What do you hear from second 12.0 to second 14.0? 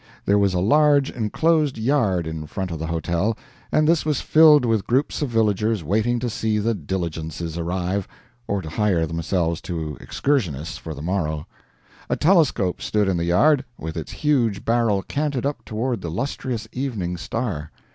A telescope stood in the yard, with